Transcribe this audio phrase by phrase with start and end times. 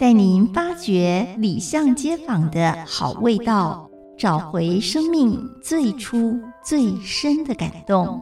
[0.00, 3.86] 带您发掘里巷街坊的好味道，
[4.18, 8.18] 找回生命最初最深的感动。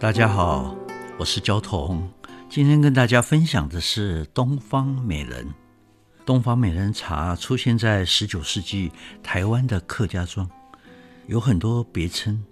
[0.00, 0.74] 大家好，
[1.18, 2.08] 我是焦桐，
[2.48, 5.46] 今天跟大家分享的是东方美人。
[6.24, 8.90] 东方美人茶出现在十九世纪
[9.22, 10.48] 台湾的客家庄，
[11.26, 12.42] 有很多别称。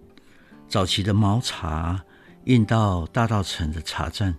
[0.73, 2.03] 早期的毛茶
[2.45, 4.35] 运到大稻埕的茶站，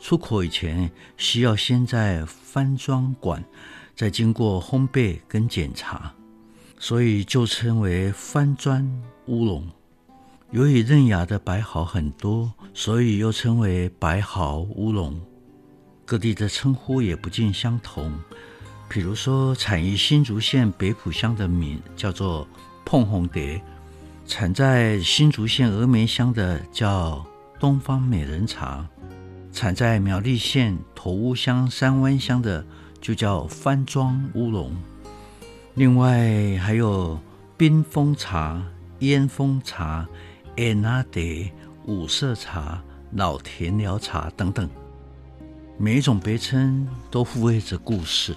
[0.00, 3.44] 出口以前需要先在翻庄馆，
[3.94, 6.10] 再经过烘焙跟检查，
[6.78, 8.82] 所以就称为翻砖
[9.26, 9.68] 乌龙。
[10.52, 15.20] 由于嫩芽的白毫很多，所以又称为白毫乌龙。
[16.06, 18.10] 各地的称呼也不尽相同。
[18.88, 22.48] 比如说，产于新竹县北埔乡的米叫做
[22.86, 23.62] 碰红蝶，
[24.28, 27.24] 产在新竹县峨眉乡的叫
[27.58, 28.86] 东方美人茶，
[29.50, 32.62] 产在苗栗县头屋乡三湾乡的
[33.00, 34.70] 就叫番庄乌龙。
[35.74, 37.18] 另外还有
[37.56, 38.62] 冰峰茶、
[38.98, 40.06] 烟峰茶、
[40.58, 41.20] 安纳德、
[41.86, 44.68] 五色茶、老田寮茶等等，
[45.78, 48.36] 每一种别称都附带着故事。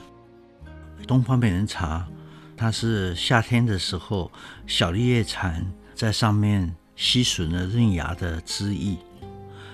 [1.06, 2.08] 东方美人茶，
[2.56, 4.32] 它是夏天的时候，
[4.66, 5.66] 小绿叶蝉
[6.02, 8.98] 在上面吸吮了嫩芽的汁液。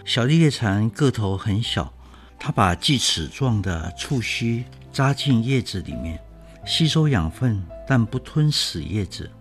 [0.04, 1.94] 小绿叶蝉个头很小，
[2.38, 6.20] 它把锯齿状的触须扎进叶子里面，
[6.66, 9.32] 吸收养分，但不吞噬叶子。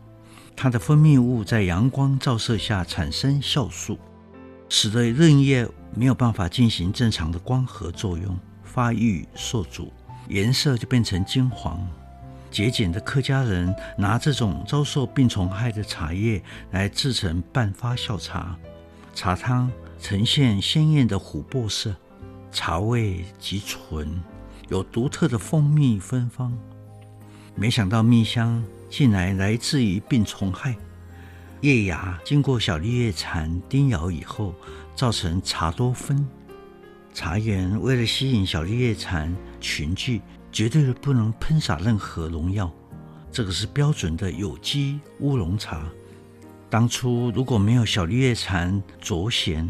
[0.54, 3.98] 它的分泌物在阳光照射下产生酵素，
[4.68, 9.92] 使得嫩叶没有办法进行正常的光合作用，发育受阻。
[10.28, 11.84] 颜色就变成金黄。
[12.56, 18.56] 节俭的客家人拿这种遭受病虫害的茶叶来制成半发酵茶，
[19.14, 21.94] 茶汤呈现鲜艳的琥珀色，
[22.50, 24.22] 茶味极纯，
[24.70, 26.50] 有独特的蜂蜜芬芳。
[27.54, 30.74] 没想到蜜香竟然来自于病虫害。
[31.60, 34.54] 叶芽经过小绿叶蝉叮咬以后，
[34.94, 36.26] 造成茶多酚。
[37.12, 40.22] 茶园为了吸引小绿叶蝉群聚，
[40.56, 42.72] 绝对不能喷洒任何农药。
[43.30, 45.86] 这个是标准的有机乌龙茶。
[46.70, 49.68] 当初如果没有小绿叶蝉卓贤，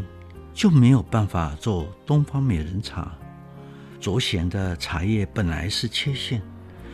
[0.53, 3.13] 就没有办法做东方美人茶。
[3.99, 6.41] 卓贤的茶叶本来是缺陷，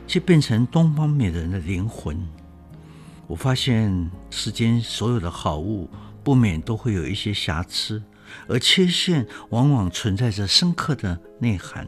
[0.08, 2.20] 却变成东方美人的灵魂。
[3.28, 5.88] 我发现世间所有的好物，
[6.24, 8.02] 不免都会有一些瑕疵。
[8.48, 11.88] 而缺陷往往存在着深刻的内涵。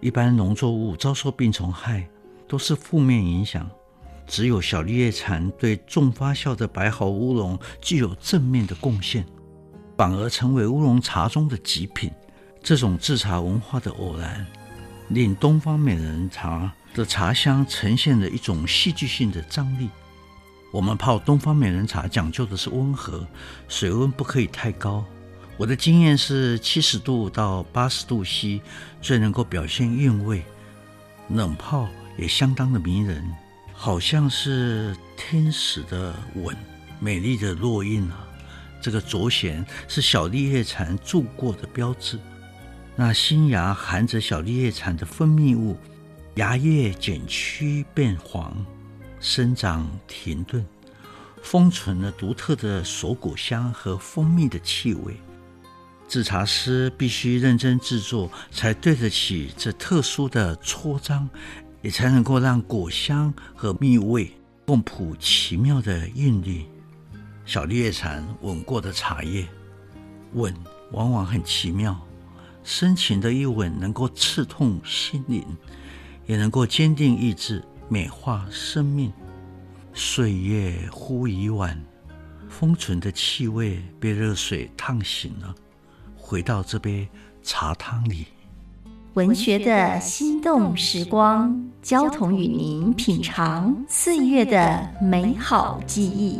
[0.00, 2.06] 一般农作物遭受病虫害
[2.46, 3.68] 都是负面影响，
[4.26, 9.26] 只有小绿叶蝉对重发酵的白毫乌龙具有正面的贡献，
[9.96, 12.10] 反而成为乌龙茶中的极品。
[12.62, 14.46] 这种制茶文化的偶然，
[15.08, 19.88] 令东方美人茶的茶香呈现了一种戏剧性的张力。
[20.72, 23.26] 我们泡东方美人茶讲究的是温和，
[23.68, 25.04] 水温不可以太高。
[25.58, 28.62] 我的经验是七十度到八十度 C
[29.02, 30.44] 最能够表现韵味，
[31.30, 33.28] 冷泡也相当的迷人，
[33.72, 36.56] 好像是天使的吻，
[37.00, 38.24] 美丽的烙印啊！
[38.80, 42.20] 这个啄藓是小绿叶蝉住过的标志，
[42.94, 45.76] 那新芽含着小绿叶蝉的分泌物，
[46.36, 48.64] 芽叶卷曲变黄，
[49.18, 50.64] 生长停顿，
[51.42, 55.16] 封存了独特的锁果香和蜂蜜的气味。
[56.08, 61.28] 制茶师必须认真制作，才对得起这特殊的搓章，
[61.82, 64.32] 也才能够让果香和蜜味
[64.64, 66.64] 共谱奇妙的韵律。
[67.44, 69.46] 小绿叶蝉吻过的茶叶，
[70.32, 70.54] 吻
[70.92, 71.94] 往往很奇妙，
[72.64, 75.44] 深情的一吻能够刺痛心灵，
[76.26, 79.12] 也能够坚定意志，美化生命。
[79.92, 81.78] 岁月忽已晚，
[82.48, 85.54] 封存的气味被热水烫醒了。
[86.28, 87.08] 回到这杯
[87.42, 88.26] 茶汤里，
[89.14, 96.38] 文学的心动时光，交同与您品尝岁月的美好记忆。